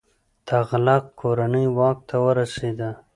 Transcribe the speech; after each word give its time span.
تغلق 0.47 1.03
کورنۍ 1.19 1.65
واک 1.77 1.97
ته 2.09 2.15
ورسیده. 2.25 2.89